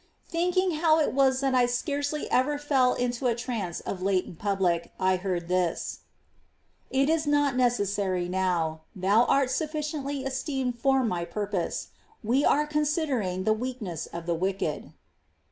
[0.31, 0.33] 5.
[0.33, 4.35] Thinkina: how it was that I scarcely ever fell into a trance of late in
[4.35, 5.99] public, I heard this:"
[6.89, 11.87] It is not Saint's necessary now; thou art sufficiently esteemed for My no longer purpose;
[12.23, 14.91] we are considering the weakness of the wicked."